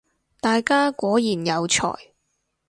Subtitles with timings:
[0.39, 1.95] 大家果然有才